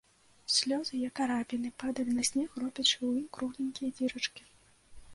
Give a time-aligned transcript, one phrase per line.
[0.53, 4.43] Слёзы, як арабіны, падалі на снег, робячы ў ім кругленькія дзірачкі.